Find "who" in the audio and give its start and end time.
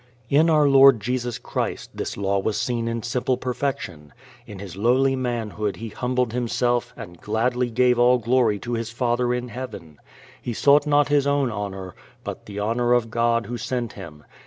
13.45-13.59